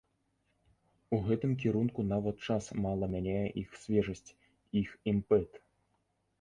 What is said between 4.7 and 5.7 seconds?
іх імпэт.